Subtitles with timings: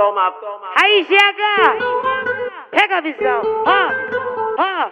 [0.00, 0.68] toma, toma.
[0.82, 1.76] Aí, chega!
[2.70, 3.90] Pega a visão, ó,
[4.58, 4.90] ó.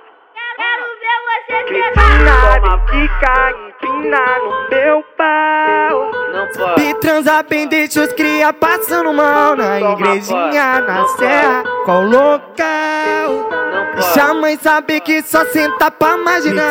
[0.57, 3.35] Quero ver você Empina, me quica,
[3.69, 6.11] empina no meu pau.
[6.33, 6.81] Não pode.
[6.81, 13.49] Me transa bem, deixa os cria passando mal na igrejinha, na serra, qual local?
[13.95, 16.71] Deixa a mãe saber que só senta pra marginal.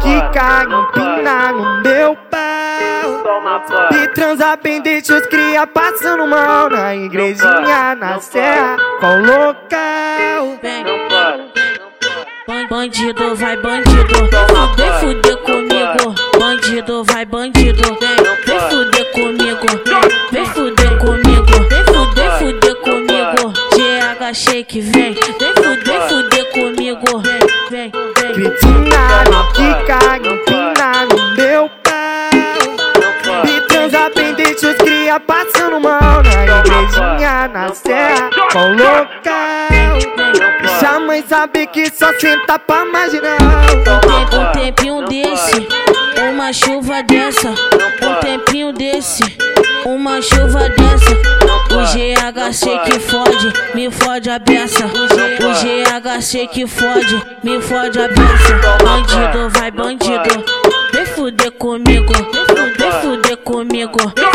[0.00, 2.43] Quica, Não empina no meu pau.
[3.24, 3.62] Toma.
[3.90, 10.58] Me transa bem, deixa os cria passando mal na igrejinha, na Não serra, qual local?
[10.84, 11.64] Não pode.
[12.46, 14.14] Ban- Bandido vai bandido,
[14.76, 16.14] vem fuder comigo.
[16.38, 19.66] Bandido vai bandido, vem, vem fuder comigo.
[20.30, 23.52] Vem fuder comigo, vem fuder, fuder comigo.
[23.72, 27.22] GH Shake vem, vem fuder, fuder comigo.
[27.22, 28.46] Vem, vem, vem.
[28.46, 30.53] Empina, me quica, empina
[35.26, 39.74] passando mal na igrejinha, na serra, qual local?
[40.60, 43.38] Deixa a mãe saber que só senta pra marginal.
[44.32, 45.68] Um um tempinho desse,
[46.30, 47.50] uma chuva dessa.
[47.50, 49.22] Um tempinho desse,
[49.84, 51.44] uma chuva dessa.
[51.74, 54.86] O GHC que fode, me fode a beça.
[54.86, 58.54] O GHC que fode, me fode a beça.
[58.84, 59.63] Bandido vai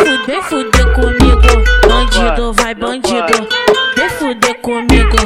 [0.09, 1.41] fuder, fuder comigo.
[1.87, 3.47] Bandido vai bandido,
[3.95, 5.17] vem fuder comigo.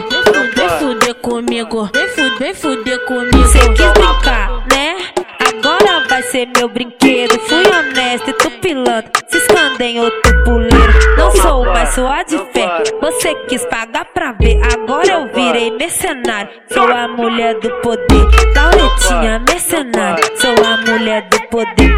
[0.55, 3.47] Vem fuder comigo, vem fuder, fuder comigo.
[3.47, 4.95] Cê quis brincar, né?
[5.39, 7.39] Agora vai ser meu brinquedo.
[7.47, 9.11] Fui honesto e tô pilantra.
[9.27, 10.93] Se esconde em outro puleiro.
[11.17, 12.83] Não sou mais sua de fé.
[13.01, 14.59] Você quis pagar pra ver.
[14.73, 16.49] Agora eu virei mercenário.
[16.71, 18.27] Sou a mulher do poder.
[18.55, 20.23] Lauretinha mercenário.
[20.37, 21.92] Sou a mulher do poder.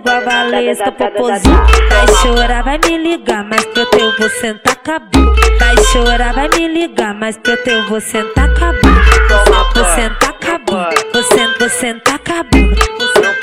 [0.00, 1.66] Igual a Valesca Popozuda.
[1.88, 3.44] Vai chorar, vai me ligar.
[3.44, 5.34] Mas pro teu vou sentar cabelo.
[5.58, 7.14] Vai chorar, vai me ligar.
[7.14, 8.94] Mas pro teu vou sentar cabelo.
[9.74, 10.88] Vou sentar cabelo.
[11.12, 12.74] Vou sentar, vou sentar cabelo.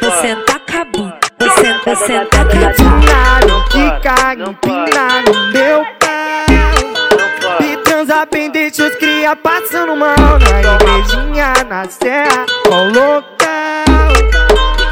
[0.02, 1.14] Vou sentar cabelo.
[1.40, 7.60] Vou sentar, vou sentar me quica, empina no meu pau.
[7.62, 13.37] Me transa bem, deixa os cria passando mal na igrejinha, na serra, qual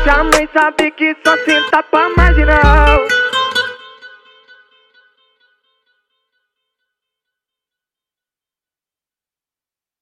[0.10, 3.00] a mãe saber que só senta pra marginal.